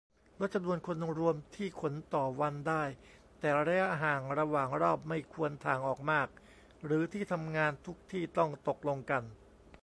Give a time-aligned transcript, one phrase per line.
[0.39, 2.83] ลดจำนวนคนรวมที่ขนต่อวันได้
[3.39, 6.27] แต่ระยะห่างระหว่างรอบไม่ควรถ่างออกมาก
[6.85, 9.23] หรือที่ทำงานทุกที่ต้องตกลงกัน